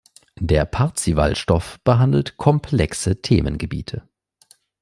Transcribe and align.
Der 0.39 0.65
Parzival-Stoff 0.65 1.79
behandelt 1.83 2.35
komplexe 2.37 3.21
Themengebiete. 3.21 4.01